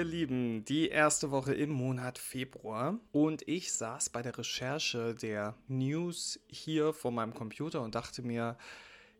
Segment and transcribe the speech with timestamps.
[0.00, 5.54] ihr Lieben, die erste Woche im Monat Februar und ich saß bei der Recherche der
[5.68, 8.56] News hier vor meinem Computer und dachte mir,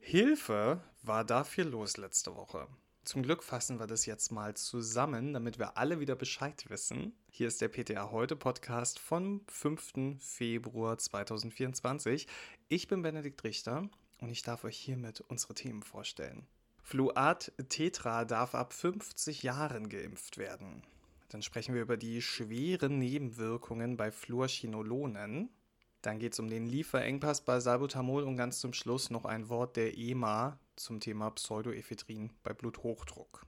[0.00, 2.66] Hilfe, war da viel los letzte Woche.
[3.04, 7.12] Zum Glück fassen wir das jetzt mal zusammen, damit wir alle wieder Bescheid wissen.
[7.28, 10.18] Hier ist der PTA Heute Podcast vom 5.
[10.18, 12.26] Februar 2024.
[12.68, 16.46] Ich bin Benedikt Richter und ich darf euch hiermit unsere Themen vorstellen.
[16.82, 20.82] Fluat Tetra darf ab 50 Jahren geimpft werden.
[21.28, 25.50] Dann sprechen wir über die schweren Nebenwirkungen bei Fluorchinolonen.
[26.02, 29.76] Dann geht es um den Lieferengpass bei Salbutamol und ganz zum Schluss noch ein Wort
[29.76, 33.46] der EMA zum Thema Pseudoephedrin bei Bluthochdruck.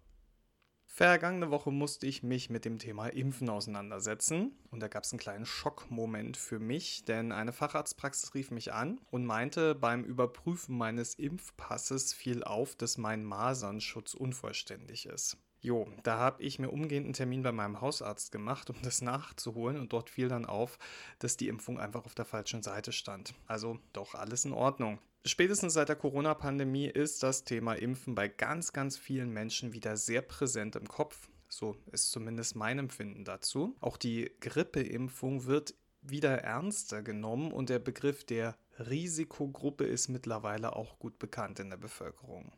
[0.95, 5.21] Vergangene Woche musste ich mich mit dem Thema Impfen auseinandersetzen und da gab es einen
[5.21, 11.15] kleinen Schockmoment für mich, denn eine Facharztpraxis rief mich an und meinte, beim Überprüfen meines
[11.15, 15.39] Impfpasses fiel auf, dass mein Masernschutz unvollständig ist.
[15.65, 19.79] Jo, da habe ich mir umgehend einen Termin bei meinem Hausarzt gemacht, um das nachzuholen
[19.79, 20.77] und dort fiel dann auf,
[21.21, 23.33] dass die Impfung einfach auf der falschen Seite stand.
[23.47, 24.99] Also doch alles in Ordnung.
[25.25, 30.21] Spätestens seit der Corona-Pandemie ist das Thema Impfen bei ganz, ganz vielen Menschen wieder sehr
[30.21, 31.29] präsent im Kopf.
[31.49, 33.77] So ist zumindest mein Empfinden dazu.
[33.81, 40.99] Auch die Grippeimpfung wird wieder ernster genommen und der Begriff der Risikogruppe ist mittlerweile auch
[40.99, 42.51] gut bekannt in der Bevölkerung.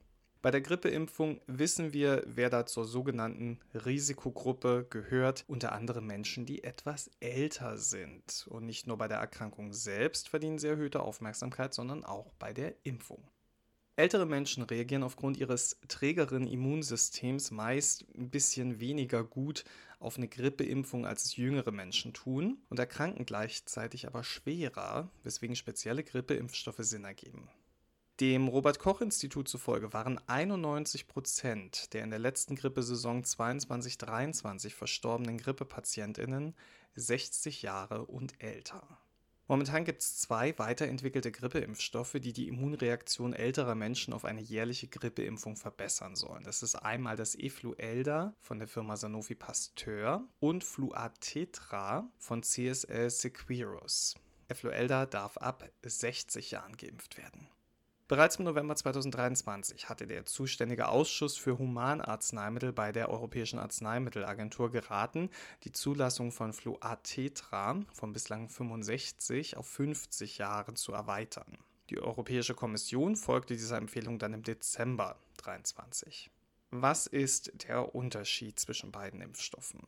[0.44, 6.64] Bei der Grippeimpfung wissen wir, wer da zur sogenannten Risikogruppe gehört, unter anderem Menschen, die
[6.64, 8.46] etwas älter sind.
[8.50, 12.74] Und nicht nur bei der Erkrankung selbst verdienen sie erhöhte Aufmerksamkeit, sondern auch bei der
[12.82, 13.26] Impfung.
[13.96, 19.64] Ältere Menschen reagieren aufgrund ihres trägeren Immunsystems meist ein bisschen weniger gut
[19.98, 26.04] auf eine Grippeimpfung, als es jüngere Menschen tun und erkranken gleichzeitig aber schwerer, weswegen spezielle
[26.04, 27.48] Grippeimpfstoffe Sinn ergeben.
[28.20, 35.36] Dem Robert Koch Institut zufolge waren 91 Prozent der in der letzten Grippesaison 22-23 verstorbenen
[35.36, 36.54] Grippepatientinnen
[36.94, 39.00] 60 Jahre und älter.
[39.48, 45.56] Momentan gibt es zwei weiterentwickelte Grippeimpfstoffe, die die Immunreaktion älterer Menschen auf eine jährliche Grippeimpfung
[45.56, 46.44] verbessern sollen.
[46.44, 54.14] Das ist einmal das Efluelda von der Firma Sanofi Pasteur und Fluatetra von CSL Sequirus.
[54.46, 57.48] Efluelda darf ab 60 Jahren geimpft werden.
[58.06, 65.30] Bereits im November 2023 hatte der zuständige Ausschuss für Humanarzneimittel bei der Europäischen Arzneimittelagentur geraten,
[65.62, 71.56] die Zulassung von Fluatetra von bislang 65 auf 50 Jahre zu erweitern.
[71.88, 76.30] Die Europäische Kommission folgte dieser Empfehlung dann im Dezember 2023.
[76.72, 79.80] Was ist der Unterschied zwischen beiden Impfstoffen?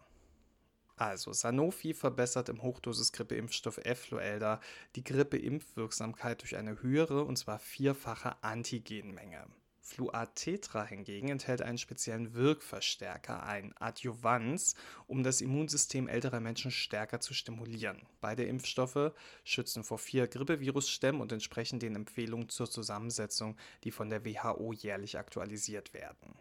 [0.96, 4.60] Also, Sanofi verbessert im Hochdosis-Grippeimpfstoff Effluelda
[4.96, 9.46] die Grippeimpfwirksamkeit durch eine höhere, und zwar vierfache Antigenmenge.
[9.86, 14.74] Fluatetra hingegen enthält einen speziellen Wirkverstärker, ein Adjuvans,
[15.06, 18.02] um das Immunsystem älterer Menschen stärker zu stimulieren.
[18.20, 19.12] Beide Impfstoffe
[19.44, 25.18] schützen vor vier Grippevirusstämmen und entsprechen den Empfehlungen zur Zusammensetzung, die von der WHO jährlich
[25.18, 26.34] aktualisiert werden.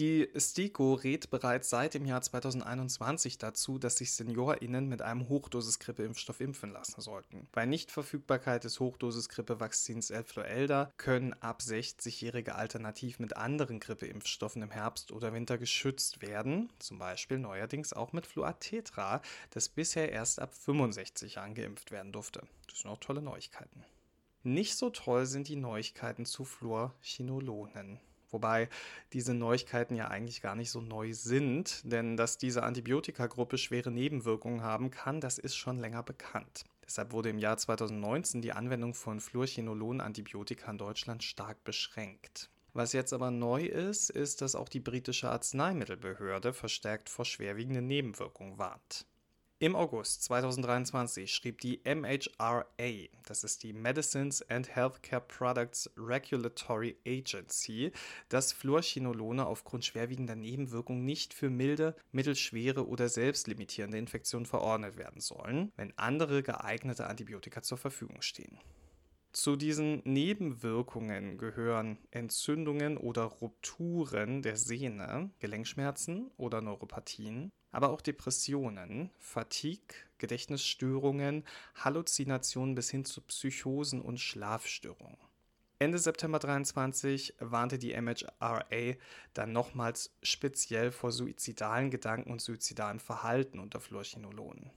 [0.00, 6.40] Die STIKO rät bereits seit dem Jahr 2021 dazu, dass sich SeniorInnen mit einem Hochdosis-Grippeimpfstoff
[6.40, 7.46] impfen lassen sollten.
[7.52, 15.34] Bei Nichtverfügbarkeit des Hochdosis-Grippevakzins Elfloelda können ab 60-Jährige alternativ mit anderen Grippeimpfstoffen im Herbst oder
[15.34, 21.54] Winter geschützt werden, zum Beispiel neuerdings auch mit Fluatetra, das bisher erst ab 65 Jahren
[21.54, 22.40] geimpft werden durfte.
[22.70, 23.84] Das sind auch tolle Neuigkeiten.
[24.44, 28.00] Nicht so toll sind die Neuigkeiten zu Fluorchinolonen.
[28.30, 28.68] Wobei
[29.12, 34.62] diese Neuigkeiten ja eigentlich gar nicht so neu sind, denn dass diese Antibiotikagruppe schwere Nebenwirkungen
[34.62, 36.64] haben kann, das ist schon länger bekannt.
[36.84, 42.50] Deshalb wurde im Jahr 2019 die Anwendung von Fluorchinolon-Antibiotika in Deutschland stark beschränkt.
[42.72, 48.58] Was jetzt aber neu ist, ist, dass auch die britische Arzneimittelbehörde verstärkt vor schwerwiegenden Nebenwirkungen
[48.58, 49.06] warnt.
[49.62, 52.64] Im August 2023 schrieb die MHRA,
[53.26, 57.92] das ist die Medicines and Healthcare Products Regulatory Agency,
[58.30, 65.72] dass Fluorchinolone aufgrund schwerwiegender Nebenwirkungen nicht für milde, mittelschwere oder selbstlimitierende Infektionen verordnet werden sollen,
[65.76, 68.58] wenn andere geeignete Antibiotika zur Verfügung stehen.
[69.32, 79.10] Zu diesen Nebenwirkungen gehören Entzündungen oder Rupturen der Sehne, Gelenkschmerzen oder Neuropathien, aber auch Depressionen,
[79.18, 81.44] Fatigue, Gedächtnisstörungen,
[81.76, 85.16] Halluzinationen bis hin zu Psychosen und Schlafstörungen.
[85.78, 88.96] Ende September 2023 warnte die MHRA
[89.32, 94.72] dann nochmals speziell vor suizidalen Gedanken und suizidalem Verhalten unter Fluorchinolonen.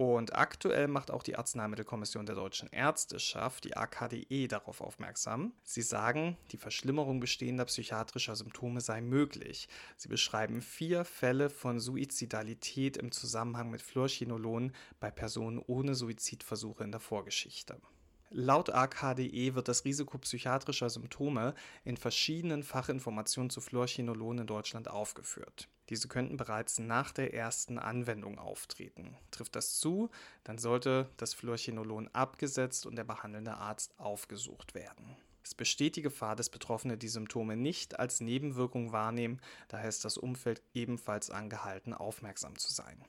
[0.00, 5.52] Und aktuell macht auch die Arzneimittelkommission der deutschen Ärzteschaft, die AKDE, darauf aufmerksam.
[5.64, 9.68] Sie sagen, die Verschlimmerung bestehender psychiatrischer Symptome sei möglich.
[9.96, 16.92] Sie beschreiben vier Fälle von Suizidalität im Zusammenhang mit Fluorchinolon bei Personen ohne Suizidversuche in
[16.92, 17.80] der Vorgeschichte.
[18.30, 21.54] Laut AKDE wird das Risiko psychiatrischer Symptome
[21.84, 25.68] in verschiedenen Fachinformationen zu Fluorchinolon in Deutschland aufgeführt.
[25.88, 29.16] Diese könnten bereits nach der ersten Anwendung auftreten.
[29.30, 30.10] Trifft das zu,
[30.44, 35.16] dann sollte das Fluorchinolon abgesetzt und der behandelnde Arzt aufgesucht werden.
[35.42, 40.18] Es besteht die Gefahr, dass Betroffene die Symptome nicht als Nebenwirkung wahrnehmen, daher ist das
[40.18, 43.02] Umfeld ebenfalls angehalten, aufmerksam zu sein.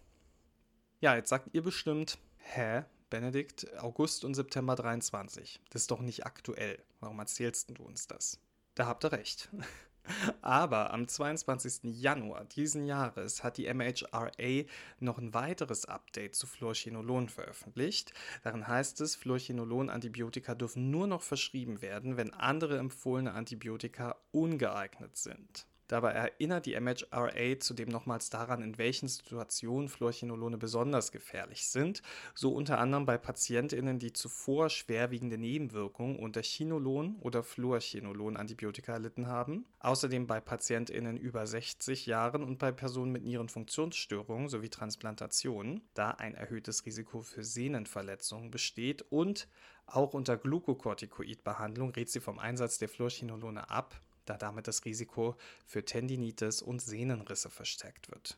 [1.02, 5.60] Ja, jetzt sagt ihr bestimmt, hä, Benedikt, August und September 23.
[5.70, 6.84] Das ist doch nicht aktuell.
[7.00, 8.40] Warum erzählst du uns das?
[8.76, 9.50] Da habt ihr recht.
[10.42, 12.02] Aber am 22.
[12.02, 14.64] Januar diesen Jahres hat die MHRA
[15.00, 18.14] noch ein weiteres Update zu Fluorchinolon veröffentlicht.
[18.44, 25.68] Darin heißt es, Fluorchinolon-Antibiotika dürfen nur noch verschrieben werden, wenn andere empfohlene Antibiotika ungeeignet sind.
[25.90, 32.04] Dabei erinnert die MHRA zudem nochmals daran, in welchen Situationen Fluorchinolone besonders gefährlich sind,
[32.36, 39.66] so unter anderem bei PatientInnen, die zuvor schwerwiegende Nebenwirkungen unter Chinolon oder Fluorchinolon-Antibiotika erlitten haben,
[39.80, 46.36] außerdem bei PatientInnen über 60 Jahren und bei Personen mit Nierenfunktionsstörungen sowie Transplantationen, da ein
[46.36, 49.02] erhöhtes Risiko für Sehnenverletzungen besteht.
[49.10, 49.48] Und
[49.88, 55.36] auch unter Glukokortikoidbehandlung rät sie vom Einsatz der Fluorchinolone ab, da damit das Risiko
[55.66, 58.38] für Tendinitis und Sehnenrisse verstärkt wird.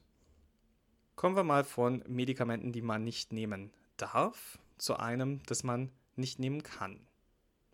[1.15, 6.39] Kommen wir mal von Medikamenten, die man nicht nehmen darf, zu einem, das man nicht
[6.39, 7.05] nehmen kann,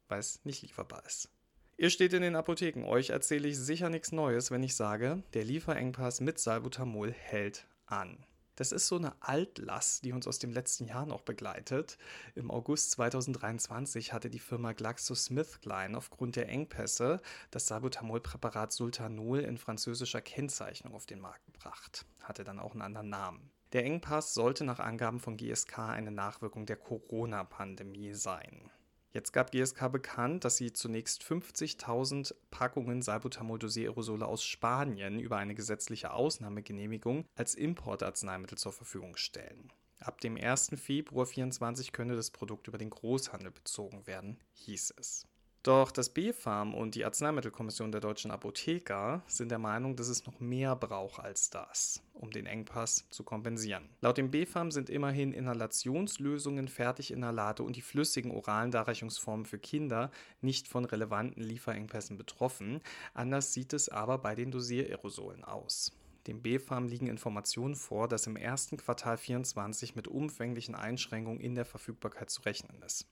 [0.10, 1.30] weil es nicht lieferbar ist.
[1.78, 5.44] Ihr steht in den Apotheken, euch erzähle ich sicher nichts Neues, wenn ich sage, der
[5.44, 8.26] Lieferengpass mit Salbutamol hält an.
[8.58, 12.00] Das ist so eine Altlast, die uns aus dem letzten Jahr noch begleitet.
[12.34, 17.22] Im August 2023 hatte die Firma GlaxoSmithKline aufgrund der Engpässe
[17.52, 22.08] das Salbutamol-Präparat Sultanol in französischer Kennzeichnung auf den Markt gebracht.
[22.24, 23.52] Hatte dann auch einen anderen Namen.
[23.74, 28.72] Der Engpass sollte nach Angaben von GSK eine Nachwirkung der Corona-Pandemie sein.
[29.18, 36.14] Jetzt gab GSK bekannt, dass sie zunächst 50.000 Packungen Salbutamol-Dosiererosole aus Spanien über eine gesetzliche
[36.14, 39.74] Ausnahmegenehmigung als Importarzneimittel zur Verfügung stellen.
[40.02, 40.74] Ab dem 1.
[40.76, 45.26] Februar 2024 könne das Produkt über den Großhandel bezogen werden, hieß es.
[45.68, 50.40] Doch das BfArM und die Arzneimittelkommission der deutschen Apotheker sind der Meinung, dass es noch
[50.40, 53.90] mehr braucht als das, um den Engpass zu kompensieren.
[54.00, 60.10] Laut dem BfArM sind immerhin Inhalationslösungen, Fertiginhalate und die flüssigen oralen Darreichungsformen für Kinder
[60.40, 62.80] nicht von relevanten Lieferengpässen betroffen.
[63.14, 65.92] Anders sieht es aber bei den Dosierersolen aus.
[66.28, 71.66] Dem BfArM liegen Informationen vor, dass im ersten Quartal 2024 mit umfänglichen Einschränkungen in der
[71.66, 73.06] Verfügbarkeit zu rechnen ist.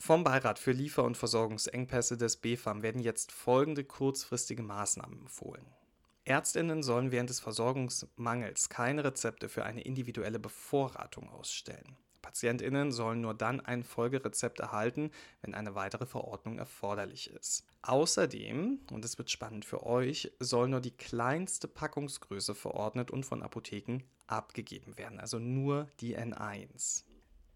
[0.00, 5.66] Vom Beirat für Liefer- und Versorgungsengpässe des BfArM werden jetzt folgende kurzfristige Maßnahmen empfohlen.
[6.24, 11.96] Ärztinnen sollen während des Versorgungsmangels keine Rezepte für eine individuelle Bevorratung ausstellen.
[12.22, 15.10] Patientinnen sollen nur dann ein Folgerezept erhalten,
[15.40, 17.64] wenn eine weitere Verordnung erforderlich ist.
[17.82, 23.42] Außerdem, und es wird spannend für euch, soll nur die kleinste Packungsgröße verordnet und von
[23.42, 27.04] Apotheken abgegeben werden, also nur die N1.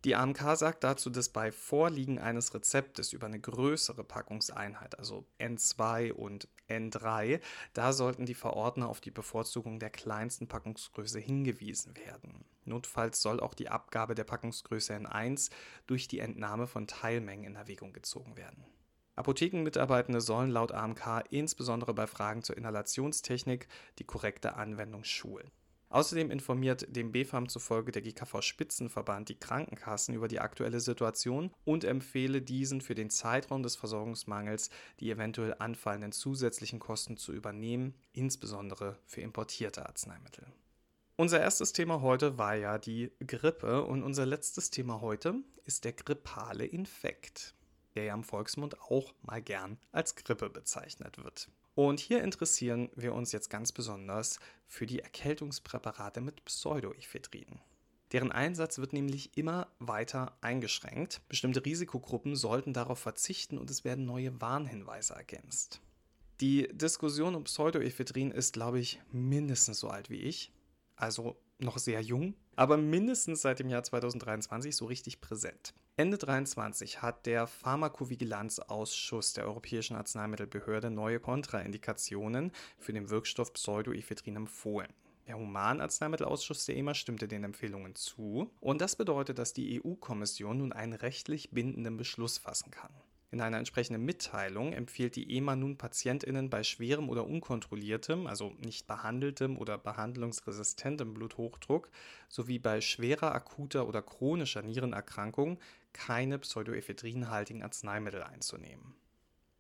[0.05, 6.13] Die AMK sagt dazu, dass bei Vorliegen eines Rezeptes über eine größere Packungseinheit, also N2
[6.13, 7.41] und N3,
[7.73, 12.45] da sollten die Verordner auf die Bevorzugung der kleinsten Packungsgröße hingewiesen werden.
[12.65, 15.51] Notfalls soll auch die Abgabe der Packungsgröße N1
[15.87, 18.65] durch die Entnahme von Teilmengen in Erwägung gezogen werden.
[19.15, 23.69] Apothekenmitarbeitende sollen laut AMK insbesondere bei Fragen zur Inhalationstechnik
[24.01, 25.53] die korrekte Anwendung schulen.
[25.93, 32.41] Außerdem informiert dem BfArM zufolge der GKV-Spitzenverband die Krankenkassen über die aktuelle Situation und empfehle
[32.41, 34.71] diesen für den Zeitraum des Versorgungsmangels
[35.01, 40.47] die eventuell anfallenden zusätzlichen Kosten zu übernehmen, insbesondere für importierte Arzneimittel.
[41.17, 45.35] Unser erstes Thema heute war ja die Grippe und unser letztes Thema heute
[45.67, 47.55] ist der grippale Infekt,
[47.95, 51.51] der ja im Volksmund auch mal gern als Grippe bezeichnet wird.
[51.75, 57.61] Und hier interessieren wir uns jetzt ganz besonders für die Erkältungspräparate mit Pseudoephedrin.
[58.13, 61.23] Deren Einsatz wird nämlich immer weiter eingeschränkt.
[61.29, 65.81] Bestimmte Risikogruppen sollten darauf verzichten und es werden neue Warnhinweise ergänzt.
[66.43, 70.53] Die Diskussion um Pseudoephedrin ist, glaube ich, mindestens so alt wie ich,
[70.97, 75.73] also noch sehr jung, aber mindestens seit dem Jahr 2023 so richtig präsent.
[75.95, 84.91] Ende 2023 hat der Pharmakovigilanzausschuss der Europäischen Arzneimittelbehörde neue Kontraindikationen für den Wirkstoff Pseudoephedrin empfohlen.
[85.27, 90.73] Der Humanarzneimittelausschuss der EMA stimmte den Empfehlungen zu und das bedeutet, dass die EU-Kommission nun
[90.73, 92.95] einen rechtlich bindenden Beschluss fassen kann.
[93.33, 98.87] In einer entsprechenden Mitteilung empfiehlt die EMA nun PatientInnen bei schwerem oder unkontrolliertem, also nicht
[98.87, 101.89] behandeltem oder behandlungsresistentem Bluthochdruck
[102.29, 105.59] sowie bei schwerer akuter oder chronischer Nierenerkrankung
[105.95, 108.95] keine pseudoephedrinhaltigen Arzneimittel einzunehmen.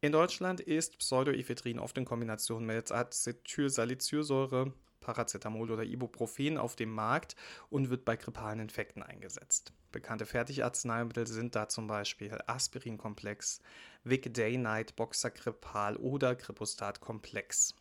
[0.02, 7.37] In Deutschland ist Pseudoephedrin oft in Kombination mit Acetylsalicylsäure, Paracetamol oder Ibuprofen auf dem Markt
[7.71, 9.73] und wird bei grippalen Infekten eingesetzt.
[9.92, 13.61] Bekannte Fertigarzneimittel sind da zum Beispiel Aspirinkomplex,
[14.04, 17.75] Vic Day Night Boxacripal oder Gripostat Komplex.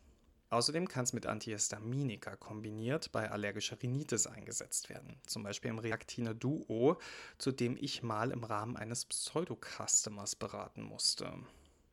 [0.50, 6.34] Außerdem kann es mit Antihistaminika kombiniert bei allergischer Rhinitis eingesetzt werden, zum Beispiel im Reactine
[6.34, 6.98] Duo,
[7.38, 11.32] zu dem ich mal im Rahmen eines Pseudo-Customers beraten musste.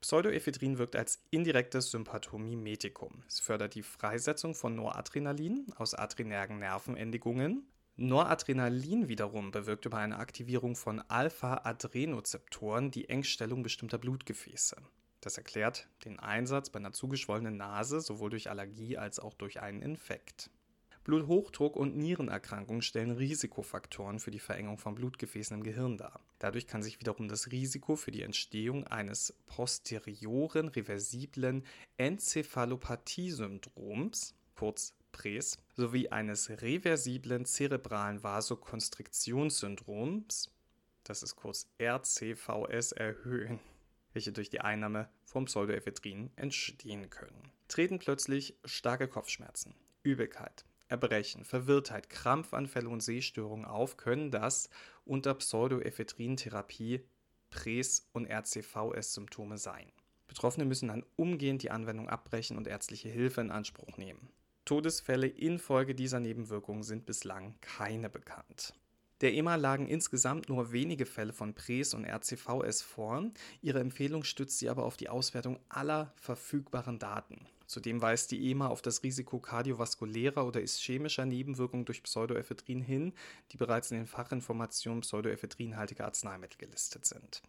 [0.01, 3.23] Pseudoephedrin wirkt als indirektes Sympathomimetikum.
[3.29, 7.65] Es fördert die Freisetzung von Noradrenalin aus adrenergen Nervenendigungen.
[8.01, 14.77] Noradrenalin wiederum bewirkt über eine Aktivierung von Alpha-Adrenozeptoren die Engstellung bestimmter Blutgefäße.
[15.19, 19.81] Das erklärt den Einsatz bei einer zugeschwollenen Nase sowohl durch Allergie als auch durch einen
[19.81, 20.49] Infekt.
[21.03, 26.21] Bluthochdruck und Nierenerkrankungen stellen Risikofaktoren für die Verengung von Blutgefäßen im Gehirn dar.
[26.39, 31.65] Dadurch kann sich wiederum das Risiko für die Entstehung eines posterioren reversiblen
[31.97, 40.51] Enzephalopathie-Syndroms, kurz PRES, sowie eines reversiblen zerebralen Vasokonstriktionssyndroms,
[41.03, 43.59] das ist kurz RCVS, erhöhen,
[44.13, 47.51] welche durch die Einnahme von Pseudoephedrin entstehen können.
[47.67, 54.69] Treten plötzlich starke Kopfschmerzen, Übelkeit, Erbrechen, Verwirrtheit, Krampfanfälle und Sehstörungen auf, können das
[55.05, 57.05] unter Pseudoephedrin-Therapie
[57.51, 59.91] Pres- und RCVS-Symptome sein.
[60.27, 64.29] Betroffene müssen dann umgehend die Anwendung abbrechen und ärztliche Hilfe in Anspruch nehmen.
[64.69, 68.75] Todesfälle infolge dieser Nebenwirkungen sind bislang keine bekannt.
[69.21, 73.31] Der EMA lagen insgesamt nur wenige Fälle von Pres und RCVS vor.
[73.63, 77.47] Ihre Empfehlung stützt sie aber auf die Auswertung aller verfügbaren Daten.
[77.65, 83.13] Zudem weist die EMA auf das Risiko kardiovaskulärer oder ischämischer Nebenwirkungen durch Pseudoephedrin hin,
[83.51, 87.41] die bereits in den Fachinformationen pseudoephedrinhaltiger Arzneimittel gelistet sind.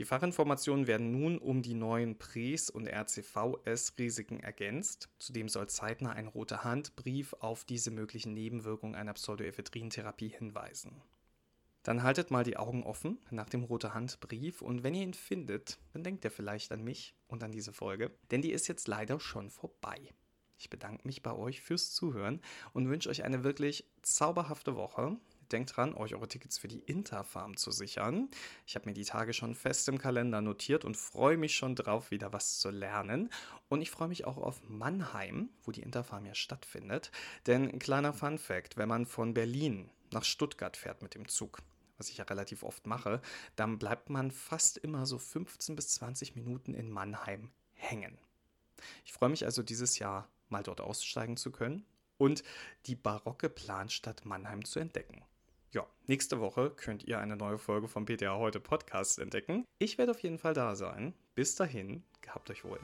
[0.00, 5.10] Die Fachinformationen werden nun um die neuen Pres- und RCVS-Risiken ergänzt.
[5.18, 11.02] Zudem soll zeitnah ein roter Handbrief auf diese möglichen Nebenwirkungen einer Pseudoephedrin-Therapie hinweisen.
[11.82, 15.78] Dann haltet mal die Augen offen nach dem rote Handbrief und wenn ihr ihn findet,
[15.92, 19.20] dann denkt ihr vielleicht an mich und an diese Folge, denn die ist jetzt leider
[19.20, 20.14] schon vorbei.
[20.56, 22.40] Ich bedanke mich bei euch fürs Zuhören
[22.72, 25.18] und wünsche euch eine wirklich zauberhafte Woche.
[25.52, 28.28] Denkt dran, euch eure Tickets für die Interfarm zu sichern.
[28.66, 32.10] Ich habe mir die Tage schon fest im Kalender notiert und freue mich schon drauf,
[32.10, 33.30] wieder was zu lernen.
[33.68, 37.10] Und ich freue mich auch auf Mannheim, wo die Interfarm ja stattfindet.
[37.46, 41.58] Denn ein kleiner Fun fact, wenn man von Berlin nach Stuttgart fährt mit dem Zug,
[41.98, 43.20] was ich ja relativ oft mache,
[43.56, 48.18] dann bleibt man fast immer so 15 bis 20 Minuten in Mannheim hängen.
[49.04, 51.84] Ich freue mich also dieses Jahr mal dort aussteigen zu können
[52.18, 52.42] und
[52.86, 55.22] die barocke Planstadt Mannheim zu entdecken.
[55.72, 59.64] Ja, nächste Woche könnt ihr eine neue Folge vom PTA Heute Podcast entdecken.
[59.78, 61.14] Ich werde auf jeden Fall da sein.
[61.36, 62.80] Bis dahin, gehabt euch wohl.